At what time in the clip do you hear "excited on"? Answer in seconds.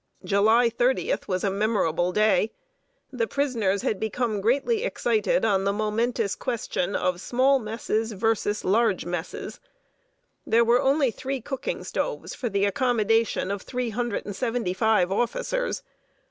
4.83-5.63